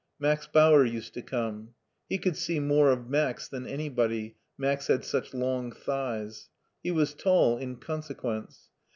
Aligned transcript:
Max 0.17 0.47
Bauer 0.47 0.83
used 0.83 1.13
to 1.13 1.21
come. 1.21 1.75
He 2.09 2.17
could 2.17 2.35
see 2.35 2.59
more 2.59 2.89
of 2.89 3.07
Max 3.07 3.47
than 3.47 3.67
anybody. 3.67 4.35
Max 4.57 4.87
had 4.87 5.05
such 5.05 5.31
long 5.31 5.71
thighs. 5.71 6.49
He 6.81 6.89
was 6.89 7.13
tall 7.13 7.59
in 7.59 7.75
consequence. 7.75 8.71